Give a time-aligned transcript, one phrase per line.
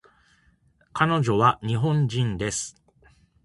[0.93, 2.75] 彼女は日本人です